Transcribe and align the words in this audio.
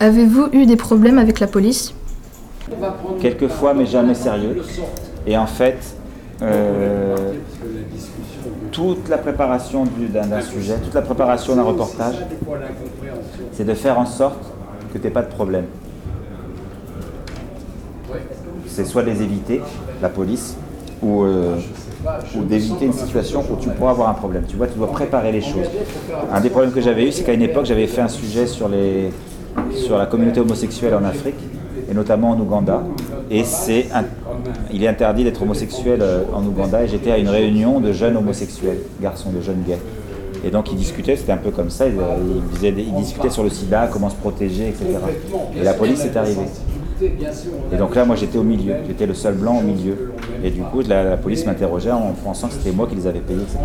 Avez-vous 0.00 0.48
eu 0.52 0.66
des 0.66 0.76
problèmes 0.76 1.18
avec 1.18 1.40
la 1.40 1.46
police? 1.46 1.92
Quelquefois, 3.20 3.74
mais 3.74 3.86
jamais 3.86 4.14
sérieux. 4.14 4.62
Et 5.26 5.36
en 5.36 5.46
fait, 5.46 5.78
euh, 6.42 7.16
toute 8.70 9.08
la 9.08 9.18
préparation 9.18 9.84
du- 9.84 10.06
d'un 10.06 10.26
d'un 10.26 10.40
sujet, 10.40 10.74
toute 10.82 10.94
la 10.94 11.02
préparation 11.02 11.56
d'un 11.56 11.62
reportage, 11.62 12.14
c'est 13.52 13.64
de 13.64 13.74
faire 13.74 13.98
en 13.98 14.06
sorte 14.06 14.38
que 14.92 14.98
tu 14.98 15.04
n'aies 15.04 15.10
pas 15.10 15.22
de 15.22 15.30
problème. 15.32 15.64
C'est 18.66 18.84
soit 18.84 19.02
de 19.02 19.10
les 19.10 19.22
éviter, 19.22 19.60
la 20.00 20.08
police, 20.08 20.56
ou, 21.02 21.24
euh, 21.24 21.56
ou 22.36 22.42
d'éviter 22.44 22.84
une 22.86 22.92
situation 22.92 23.42
où 23.50 23.56
tu 23.60 23.68
pourras 23.70 23.90
avoir 23.90 24.08
un 24.08 24.14
problème. 24.14 24.44
Tu 24.46 24.54
vois, 24.56 24.68
tu 24.68 24.78
dois 24.78 24.92
préparer 24.92 25.32
les 25.32 25.40
choses. 25.40 25.66
Un 26.32 26.40
des 26.40 26.50
problèmes 26.50 26.72
que 26.72 26.80
j'avais 26.80 27.08
eu, 27.08 27.12
c'est 27.12 27.24
qu'à 27.24 27.32
une 27.32 27.42
époque, 27.42 27.64
j'avais 27.66 27.86
fait 27.88 28.00
un 28.00 28.08
sujet 28.08 28.46
sur, 28.46 28.68
les, 28.68 29.10
sur 29.72 29.98
la 29.98 30.06
communauté 30.06 30.40
homosexuelle 30.40 30.94
en 30.94 31.04
Afrique, 31.04 31.38
et 31.90 31.94
notamment 31.94 32.30
en 32.30 32.40
Ouganda. 32.40 32.82
Et 33.30 33.44
c'est 33.44 33.86
il 34.72 34.84
est 34.84 34.88
interdit 34.88 35.24
d'être 35.24 35.42
homosexuel 35.42 36.00
euh, 36.02 36.22
en 36.32 36.44
Ouganda. 36.44 36.82
Et 36.82 36.88
j'étais 36.88 37.10
à 37.10 37.18
une 37.18 37.28
réunion 37.28 37.80
de 37.80 37.92
jeunes 37.92 38.16
homosexuels, 38.16 38.78
garçons, 39.00 39.30
de 39.30 39.40
jeunes 39.40 39.62
gays. 39.66 39.78
Et 40.44 40.50
donc 40.50 40.70
ils 40.70 40.76
discutaient, 40.76 41.16
c'était 41.16 41.32
un 41.32 41.38
peu 41.38 41.50
comme 41.50 41.70
ça, 41.70 41.86
ils, 41.88 41.98
euh, 41.98 42.70
ils 42.76 42.94
discutaient 42.94 43.30
sur 43.30 43.42
le 43.42 43.50
sida, 43.50 43.88
comment 43.92 44.08
se 44.08 44.14
protéger, 44.14 44.68
etc. 44.68 44.86
Et 45.56 45.64
la 45.64 45.74
police 45.74 46.04
est 46.04 46.16
arrivée. 46.16 46.46
Et 47.72 47.76
donc 47.76 47.94
là, 47.94 48.04
moi 48.04 48.16
j'étais 48.16 48.38
au 48.38 48.42
milieu, 48.42 48.74
j'étais 48.86 49.06
le 49.06 49.14
seul 49.14 49.34
blanc 49.34 49.58
au 49.58 49.62
milieu. 49.62 50.12
Et 50.42 50.50
du 50.50 50.62
coup, 50.62 50.80
la, 50.80 51.04
la 51.04 51.16
police 51.16 51.46
m'interrogeait 51.46 51.90
en 51.90 52.12
pensant 52.24 52.48
que 52.48 52.54
c'était 52.54 52.72
moi 52.72 52.86
qui 52.88 52.96
les 52.96 53.06
avais 53.06 53.20
payés, 53.20 53.42
etc. 53.42 53.58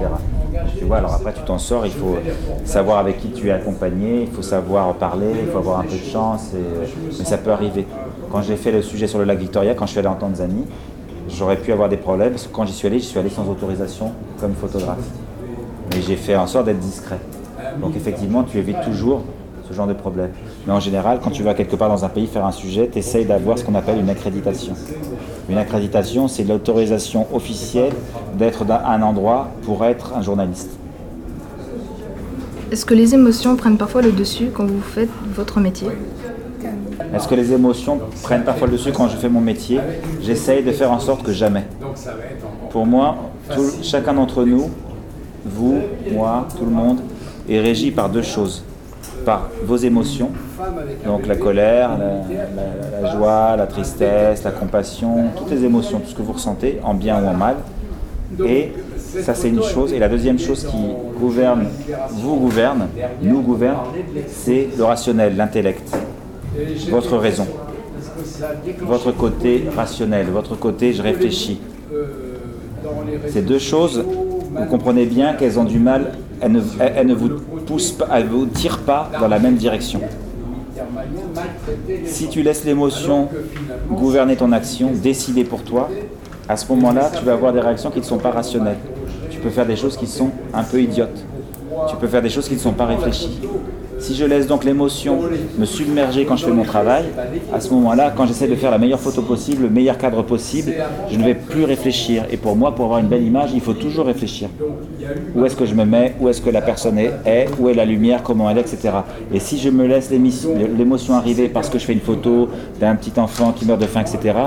Tu 0.77 0.85
vois, 0.85 0.97
alors 0.97 1.13
après 1.13 1.33
tu 1.33 1.41
t'en 1.41 1.57
sors, 1.57 1.85
il 1.85 1.91
faut 1.91 2.17
savoir 2.65 2.99
avec 2.99 3.19
qui 3.19 3.29
tu 3.29 3.47
es 3.47 3.51
accompagné, 3.51 4.23
il 4.23 4.27
faut 4.27 4.41
savoir 4.41 4.93
parler, 4.95 5.27
il 5.41 5.52
faut 5.52 5.58
avoir 5.58 5.80
un 5.80 5.83
peu 5.83 5.95
de 5.95 6.11
chance, 6.11 6.52
et, 6.53 6.88
mais 7.17 7.25
ça 7.25 7.38
peut 7.38 7.52
arriver. 7.52 7.85
Quand 8.31 8.41
j'ai 8.41 8.55
fait 8.55 8.71
le 8.71 8.81
sujet 8.81 9.08
sur 9.08 9.19
le 9.19 9.25
lac 9.25 9.38
Victoria, 9.38 9.73
quand 9.73 9.86
je 9.86 9.91
suis 9.91 9.99
allé 9.99 10.08
en 10.08 10.15
Tanzanie, 10.15 10.65
j'aurais 11.30 11.58
pu 11.58 11.71
avoir 11.71 11.89
des 11.89 11.97
problèmes, 11.97 12.31
parce 12.31 12.47
que 12.47 12.53
quand 12.53 12.65
j'y 12.65 12.73
suis 12.73 12.88
allé, 12.88 12.99
j'y 12.99 13.05
suis 13.05 13.19
allé 13.19 13.30
sans 13.30 13.47
autorisation 13.49 14.11
comme 14.39 14.53
photographe. 14.53 15.05
Mais 15.91 16.02
j'ai 16.02 16.15
fait 16.15 16.36
en 16.36 16.47
sorte 16.47 16.65
d'être 16.65 16.80
discret. 16.80 17.19
Donc 17.81 17.95
effectivement, 17.95 18.43
tu 18.43 18.58
évites 18.58 18.81
toujours 18.81 19.21
ce 19.67 19.73
genre 19.73 19.88
de 19.88 19.94
problème. 19.94 20.31
Mais 20.67 20.73
en 20.73 20.80
général, 20.80 21.19
quand 21.23 21.30
tu 21.31 21.44
vas 21.44 21.53
quelque 21.53 21.75
part 21.75 21.89
dans 21.89 22.03
un 22.06 22.09
pays 22.09 22.28
faire 22.28 22.45
un 22.45 22.52
sujet, 22.52 22.89
tu 22.92 23.00
essayes 23.00 23.25
d'avoir 23.25 23.58
ce 23.58 23.64
qu'on 23.64 23.75
appelle 23.75 24.00
une 24.00 24.09
accréditation. 24.09 24.73
Une 25.50 25.58
accréditation, 25.58 26.28
c'est 26.28 26.44
l'autorisation 26.44 27.28
officielle 27.33 27.94
d'être 28.38 28.66
dans 28.66 28.80
un 28.86 29.02
endroit 29.02 29.50
pour 29.64 29.83
être 29.86 30.14
un 30.16 30.22
journaliste. 30.22 30.72
Est-ce 32.72 32.86
que 32.86 32.94
les 32.94 33.14
émotions 33.14 33.55
prennent 33.55 33.78
parfois 33.78 34.02
le 34.02 34.11
dessus 34.11 34.50
quand 34.53 34.66
vous 34.66 34.81
faites 34.81 35.09
votre 35.36 35.59
métier? 35.59 35.89
Est-ce 37.14 37.27
que 37.27 37.36
les 37.36 37.52
émotions 37.53 38.00
prennent 38.23 38.44
parfois 38.44 38.67
le 38.67 38.73
dessus 38.73 38.92
quand 38.92 39.08
je 39.08 39.17
fais 39.17 39.30
mon 39.30 39.42
métier? 39.42 39.80
J'essaye 40.22 40.64
de 40.64 40.72
faire 40.72 40.92
en 40.92 41.00
sorte 41.00 41.23
que 41.23 41.31
jamais. 41.31 41.66
Pour 42.72 42.86
moi, 42.88 43.17
tout- 43.53 43.72
chacun 43.83 44.14
d'entre 44.14 44.44
nous, 44.44 44.72
vous, 45.45 45.80
moi, 46.11 46.48
tout 46.58 46.66
le 46.66 46.72
monde, 46.72 47.00
est 47.48 47.59
régi 47.59 47.92
par 47.92 48.09
deux 48.09 48.22
choses. 48.23 48.64
Par 49.25 49.49
vos 49.63 49.77
émotions, 49.77 50.31
donc 51.05 51.27
la 51.27 51.35
colère, 51.35 51.91
la, 53.02 53.11
joie, 53.11 53.55
la 53.55 53.67
tristesse, 53.67 54.43
la 54.43 54.52
compassion, 54.52 55.25
toutes 55.38 55.52
les 55.52 55.63
émotions, 55.63 55.99
tout 55.99 56.09
ce 56.09 56.15
que 56.15 56.21
vous 56.21 56.33
ressentez, 56.33 56.80
en 56.83 56.93
bien 56.93 57.21
ou 57.23 57.27
en 57.27 57.33
mal. 57.33 57.55
Et 58.45 58.71
ça, 59.21 59.33
c'est 59.33 59.49
une 59.49 59.63
chose. 59.63 59.93
Et 59.93 59.99
la 59.99 60.09
deuxième 60.09 60.39
chose 60.39 60.65
qui 60.65 61.19
gouverne, 61.19 61.67
vous 62.11 62.35
gouverne, 62.38 62.88
nous 63.21 63.41
gouverne, 63.41 63.77
c'est 64.27 64.69
le 64.77 64.83
rationnel, 64.83 65.37
l'intellect, 65.37 65.95
votre 66.89 67.17
raison, 67.17 67.47
votre 68.81 69.11
côté 69.11 69.65
rationnel, 69.75 70.27
votre 70.27 70.55
côté 70.55 70.93
je 70.93 71.02
réfléchis. 71.02 71.59
Ces 73.27 73.42
deux 73.42 73.59
choses, 73.59 74.03
vous 74.55 74.65
comprenez 74.65 75.05
bien 75.05 75.33
qu'elles 75.33 75.59
ont 75.59 75.64
du 75.64 75.80
mal, 75.80 76.11
elles 76.42 77.08
ne 77.08 77.14
vous 77.14 77.30
poussent 77.65 77.91
pas, 77.91 78.07
elles 78.13 78.25
ne 78.25 78.29
vous 78.29 78.45
tirent 78.45 78.79
pas 78.79 79.09
dans 79.19 79.27
la 79.27 79.39
même 79.39 79.55
direction. 79.55 80.01
Si 82.05 82.29
tu 82.29 82.41
laisses 82.41 82.65
l'émotion 82.65 83.29
gouverner 83.89 84.35
ton 84.35 84.51
action, 84.51 84.91
décider 84.91 85.43
pour 85.43 85.63
toi, 85.63 85.89
à 86.47 86.57
ce 86.57 86.67
moment-là, 86.73 87.11
tu 87.17 87.23
vas 87.23 87.33
avoir 87.33 87.53
des 87.53 87.61
réactions 87.61 87.89
qui 87.89 87.99
ne 87.99 88.05
sont 88.05 88.17
pas 88.17 88.31
rationnelles. 88.31 88.77
Tu 89.29 89.39
peux 89.39 89.49
faire 89.49 89.65
des 89.65 89.75
choses 89.75 89.97
qui 89.97 90.07
sont 90.07 90.31
un 90.53 90.63
peu 90.63 90.81
idiotes. 90.81 91.25
Tu 91.89 91.95
peux 91.97 92.07
faire 92.07 92.21
des 92.21 92.29
choses 92.29 92.47
qui 92.47 92.55
ne 92.55 92.59
sont 92.59 92.73
pas 92.73 92.85
réfléchies. 92.85 93.39
Si 94.03 94.15
je 94.15 94.25
laisse 94.25 94.47
donc 94.47 94.65
l'émotion 94.65 95.17
me 95.58 95.64
submerger 95.64 96.25
quand 96.25 96.36
je 96.36 96.43
fais 96.43 96.52
mon 96.52 96.65
travail, 96.65 97.05
à 97.53 97.61
ce 97.61 97.69
moment-là, 97.69 98.14
quand 98.14 98.27
j'essaie 98.27 98.49
de 98.49 98.55
faire 98.55 98.69
la 98.69 98.77
meilleure 98.77 98.99
photo 98.99 99.21
possible, 99.21 99.64
le 99.64 99.69
meilleur 99.69 99.97
cadre 99.97 100.23
possible, 100.23 100.73
je 101.09 101.17
ne 101.17 101.23
vais 101.23 101.36
plus 101.36 101.64
réfléchir. 101.64 102.25
Et 102.30 102.36
pour 102.36 102.58
moi, 102.58 102.75
pour 102.75 102.83
avoir 102.83 102.99
une 102.99 103.08
belle 103.08 103.23
image, 103.23 103.52
il 103.53 103.61
faut 103.61 103.71
toujours 103.73 104.08
réfléchir. 104.08 104.49
Où 105.33 105.45
est-ce 105.45 105.55
que 105.55 105.65
je 105.65 105.73
me 105.73 105.86
mets? 105.86 106.15
Où 106.19 106.27
est-ce 106.27 106.42
que 106.42 106.49
la 106.49 106.61
personne 106.61 106.97
est, 106.97 107.47
Où 107.58 107.69
est 107.69 107.73
la 107.73 107.86
lumière? 107.86 108.23
Comment 108.23 108.49
elle 108.49 108.58
est? 108.58 108.73
Etc. 108.73 108.89
Et 109.33 109.39
si 109.39 109.58
je 109.58 109.69
me 109.69 109.87
laisse 109.87 110.11
l'émotion 110.11 111.13
arriver 111.13 111.47
parce 111.47 111.69
que 111.69 111.80
je 111.80 111.86
fais 111.86 111.93
une 111.93 112.02
photo 112.02 112.49
d'un 112.81 112.97
petit 112.97 113.17
enfant 113.17 113.53
qui 113.53 113.65
meurt 113.65 113.80
de 113.80 113.86
faim, 113.86 114.02
etc., 114.02 114.37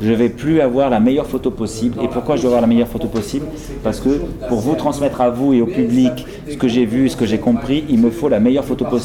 je 0.00 0.12
vais 0.14 0.30
plus 0.30 0.62
avoir 0.62 0.88
la 0.88 1.00
meilleure 1.00 1.26
photo 1.26 1.50
possible. 1.50 2.02
Et 2.02 2.08
pourquoi 2.08 2.36
je 2.36 2.42
dois 2.42 2.52
avoir 2.52 2.62
la 2.62 2.66
meilleure 2.66 2.88
photo 2.88 3.08
possible? 3.08 3.44
Parce 3.84 4.00
que 4.00 4.22
pour 4.48 4.60
vous 4.60 4.74
transmettre 4.74 5.20
à 5.20 5.28
vous 5.28 5.52
et 5.52 5.60
au 5.60 5.66
public 5.66 6.24
ce 6.48 6.56
que 6.56 6.66
j'ai 6.66 6.86
vu, 6.86 7.10
ce 7.10 7.16
que 7.18 7.26
j'ai 7.26 7.38
compris, 7.38 7.84
il 7.90 7.98
me 7.98 8.08
faut 8.08 8.30
la 8.30 8.40
meilleure 8.40 8.64
photo 8.64 8.86
possible. 8.86 9.01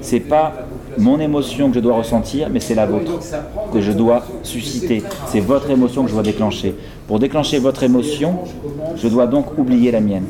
C'est 0.00 0.20
pas 0.20 0.52
mon 0.98 1.18
émotion 1.18 1.68
que 1.68 1.76
je 1.76 1.80
dois 1.80 1.96
ressentir, 1.96 2.48
mais 2.50 2.60
c'est 2.60 2.74
la 2.74 2.86
vôtre 2.86 3.12
que 3.72 3.80
je 3.80 3.92
dois 3.92 4.24
susciter. 4.42 5.02
C'est 5.28 5.40
votre 5.40 5.70
émotion 5.70 6.02
que 6.02 6.08
je 6.08 6.14
dois 6.14 6.22
déclencher. 6.22 6.74
Pour 7.06 7.18
déclencher 7.18 7.58
votre 7.58 7.82
émotion, 7.82 8.38
je 8.96 9.08
dois 9.08 9.26
donc 9.26 9.58
oublier 9.58 9.90
la 9.90 10.00
mienne. 10.00 10.24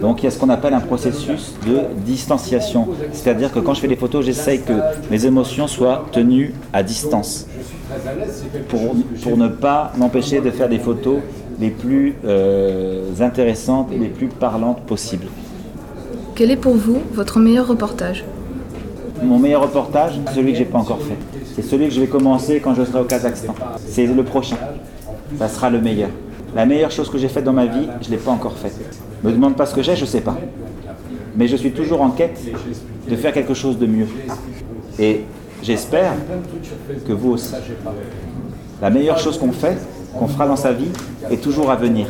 Donc 0.00 0.22
il 0.22 0.24
y 0.24 0.28
a 0.28 0.30
ce 0.30 0.38
qu'on 0.38 0.50
appelle 0.50 0.74
un 0.74 0.80
processus 0.80 1.54
de 1.66 1.80
distanciation. 2.04 2.88
C'est-à-dire 3.12 3.50
que 3.52 3.58
quand 3.58 3.74
je 3.74 3.80
fais 3.80 3.88
des 3.88 3.96
photos, 3.96 4.24
j'essaye 4.24 4.60
que 4.60 4.74
mes 5.10 5.24
émotions 5.24 5.66
soient 5.66 6.04
tenues 6.12 6.52
à 6.72 6.82
distance 6.82 7.46
pour, 8.68 8.94
pour 9.22 9.36
ne 9.38 9.48
pas 9.48 9.92
m'empêcher 9.96 10.40
de 10.40 10.50
faire 10.50 10.68
des 10.68 10.78
photos 10.78 11.18
les 11.60 11.70
plus 11.70 12.14
euh, 12.24 13.10
intéressantes 13.20 13.90
et 13.92 13.98
les 13.98 14.08
plus 14.08 14.28
parlantes 14.28 14.82
possibles. 14.82 15.26
Quel 16.34 16.50
est 16.50 16.56
pour 16.56 16.74
vous 16.74 17.00
votre 17.12 17.38
meilleur 17.38 17.68
reportage? 17.68 18.24
Mon 19.22 19.38
meilleur 19.38 19.62
reportage, 19.62 20.18
celui 20.34 20.50
que 20.50 20.58
j'ai 20.58 20.64
pas 20.64 20.78
encore 20.78 21.00
fait. 21.00 21.16
C'est 21.54 21.62
celui 21.62 21.86
que 21.86 21.94
je 21.94 22.00
vais 22.00 22.08
commencer 22.08 22.58
quand 22.58 22.74
je 22.74 22.82
serai 22.82 23.02
au 23.02 23.04
Kazakhstan. 23.04 23.54
C'est 23.86 24.04
le 24.04 24.24
prochain. 24.24 24.56
Ça 25.38 25.48
sera 25.48 25.70
le 25.70 25.80
meilleur. 25.80 26.08
La 26.56 26.66
meilleure 26.66 26.90
chose 26.90 27.08
que 27.08 27.18
j'ai 27.18 27.28
faite 27.28 27.44
dans 27.44 27.52
ma 27.52 27.66
vie, 27.66 27.86
je 28.02 28.10
l'ai 28.10 28.16
pas 28.16 28.32
encore 28.32 28.58
faite. 28.58 28.74
Me 29.22 29.30
demande 29.30 29.54
pas 29.54 29.64
ce 29.64 29.76
que 29.76 29.82
j'ai, 29.82 29.94
je 29.94 30.04
sais 30.04 30.22
pas. 30.22 30.36
Mais 31.36 31.46
je 31.46 31.54
suis 31.54 31.70
toujours 31.70 32.02
en 32.02 32.10
quête 32.10 32.40
de 33.08 33.14
faire 33.14 33.32
quelque 33.32 33.54
chose 33.54 33.78
de 33.78 33.86
mieux. 33.86 34.08
Et 34.98 35.20
j'espère 35.62 36.14
que 37.06 37.12
vous 37.12 37.30
aussi. 37.30 37.54
La 38.82 38.90
meilleure 38.90 39.18
chose 39.18 39.38
qu'on 39.38 39.52
fait, 39.52 39.78
qu'on 40.18 40.26
fera 40.26 40.48
dans 40.48 40.56
sa 40.56 40.72
vie, 40.72 40.90
est 41.30 41.40
toujours 41.40 41.70
à 41.70 41.76
venir. 41.76 42.08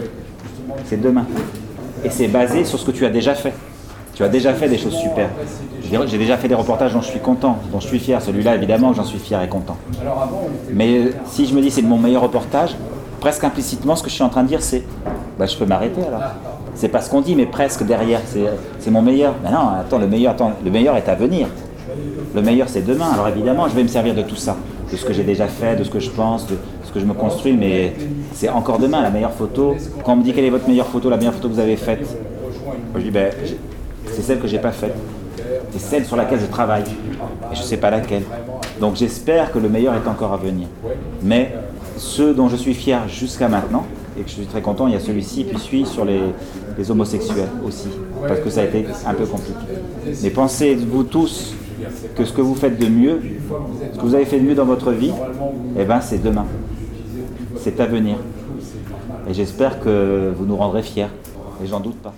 C'est 0.87 1.01
demain. 1.01 1.27
Et 2.03 2.09
c'est 2.09 2.29
basé 2.29 2.65
sur 2.65 2.79
ce 2.79 2.87
que 2.87 2.91
tu 2.91 3.05
as 3.05 3.11
déjà 3.11 3.35
fait. 3.35 3.53
Tu 4.15 4.23
as 4.23 4.29
déjà 4.29 4.55
fait 4.55 4.69
des 4.69 4.79
choses 4.79 4.95
super. 4.95 5.29
J'ai 6.07 6.19
déjà 6.19 6.37
fait 6.37 6.49
des 6.49 6.55
reportages 6.55 6.93
dont 6.93 7.01
je 7.01 7.09
suis 7.09 7.21
content, 7.21 7.59
dont 7.73 7.81
je 7.81 7.89
suis 7.89 7.99
fier. 7.99 8.23
Celui-là, 8.23 8.55
évidemment, 8.55 8.93
j'en 8.93 9.05
suis 9.05 9.19
fier 9.19 9.43
et 9.43 9.49
content. 9.49 9.77
Mais 10.73 11.11
si 11.27 11.47
je 11.47 11.55
me 11.55 11.61
dis 11.61 11.71
c'est 11.71 11.83
mon 11.83 11.99
meilleur 11.99 12.23
reportage, 12.23 12.77
presque 13.21 13.45
implicitement, 13.45 13.97
ce 13.97 14.03
que 14.03 14.09
je 14.09 14.15
suis 14.15 14.23
en 14.23 14.29
train 14.29 14.43
de 14.43 14.49
dire, 14.49 14.63
c'est 14.63 14.85
bah, 15.39 15.47
je 15.47 15.57
peux 15.57 15.67
m'arrêter 15.67 16.01
alors. 16.07 16.21
C'est 16.77 16.89
pas 16.89 17.01
ce 17.01 17.11
qu'on 17.11 17.21
dit, 17.21 17.37
mais 17.37 17.47
presque 17.47 17.85
derrière. 17.85 18.21
C'est 18.79 18.91
mon 18.91 19.03
meilleur. 19.03 19.35
Mais 19.43 19.51
non, 19.51 19.69
attends, 19.81 19.99
le 19.99 20.07
meilleur, 20.07 20.33
attends, 20.33 20.53
le 20.65 20.71
meilleur 20.71 20.97
est 20.97 21.09
à 21.09 21.15
venir. 21.15 21.49
Le 22.35 22.43
meilleur, 22.43 22.69
c'est 22.69 22.85
demain. 22.85 23.11
Alors 23.13 23.29
évidemment, 23.29 23.69
je 23.69 23.75
vais 23.75 23.83
me 23.83 23.89
servir 23.89 24.15
de 24.15 24.23
tout 24.23 24.37
ça, 24.37 24.57
de 24.91 24.97
ce 24.97 25.05
que 25.05 25.13
j'ai 25.13 25.23
déjà 25.23 25.47
fait, 25.47 25.77
de 25.77 25.85
ce 25.85 25.91
que 25.91 26.01
je 26.01 26.11
pense, 26.11 26.47
de 26.47 26.57
ce 26.85 26.93
que 26.93 26.99
je 26.99 27.05
me 27.05 27.15
construis, 27.15 27.53
mais 27.53 27.95
c'est 28.33 28.49
encore 28.49 28.79
demain 28.79 29.03
la 29.03 29.11
meilleure 29.11 29.33
photo. 29.33 29.77
Quand 30.05 30.15
on 30.15 30.17
me 30.17 30.23
dit 30.23 30.33
quelle 30.33 30.45
est 30.45 30.51
votre 30.51 30.69
meilleure 30.69 30.89
photo, 30.89 31.11
la 31.11 31.17
meilleure 31.17 31.35
photo 31.35 31.49
que 31.49 31.55
vous 31.55 31.61
avez 31.61 31.77
faite, 31.77 32.17
je 32.97 33.01
dis 33.01 33.11
ben, 33.11 33.33
c'est 34.15 34.23
celle 34.23 34.41
que 34.41 34.47
j'ai 34.47 34.59
pas 34.59 34.73
faite. 34.73 34.95
C'est 35.73 35.81
celle 35.81 36.05
sur 36.05 36.17
laquelle 36.17 36.41
je 36.41 36.47
travaille. 36.47 36.85
Et 37.53 37.55
je 37.55 37.63
sais 37.63 37.77
pas 37.77 37.91
laquelle. 37.91 38.23
Donc 38.81 38.97
j'espère 38.97 39.53
que 39.53 39.59
le 39.59 39.69
meilleur 39.69 39.95
est 39.95 40.09
encore 40.09 40.33
à 40.33 40.37
venir. 40.37 40.69
Mais 41.23 41.55
ceux 41.97 42.35
dont 42.35 42.49
je 42.49 42.57
suis 42.57 42.75
fier 42.75 43.09
jusqu'à 43.09 43.49
maintenant, 43.49 43.85
et 44.19 44.23
que 44.23 44.29
je 44.29 44.35
suis 44.35 44.47
très 44.47 44.63
content, 44.63 44.87
il 44.87 44.95
y 44.95 44.97
a 44.97 45.01
celui-ci, 45.01 45.45
puis 45.45 45.59
celui 45.59 45.87
sur 45.87 46.05
les, 46.05 46.21
les 46.79 46.91
homosexuels 46.91 47.49
aussi, 47.67 47.89
parce 48.27 48.41
que 48.41 48.51
ça 48.51 48.61
a 48.61 48.65
été 48.65 48.87
un 49.07 49.15
peu 49.15 49.27
compliqué. 49.27 49.59
Mais 50.23 50.31
pensez, 50.31 50.75
vous 50.77 51.03
tous, 51.03 51.55
que 52.17 52.25
ce 52.25 52.33
que 52.33 52.41
vous 52.41 52.55
faites 52.55 52.79
de 52.79 52.87
mieux, 52.87 53.21
ce 53.93 53.99
que 53.99 54.05
vous 54.05 54.15
avez 54.15 54.25
fait 54.25 54.39
de 54.39 54.45
mieux 54.45 54.55
dans 54.55 54.65
votre 54.65 54.93
vie, 54.93 55.13
eh 55.79 55.85
ben 55.85 56.01
c'est 56.01 56.23
demain. 56.23 56.47
C'est 57.57 57.81
à 57.81 57.87
venir. 57.87 58.17
Et 59.29 59.35
j'espère 59.35 59.81
que 59.81 60.33
vous 60.37 60.45
nous 60.45 60.57
rendrez 60.57 60.83
fiers. 60.83 61.07
Et 61.63 61.67
j'en 61.67 61.81
doute 61.81 61.97
pas. 61.97 62.15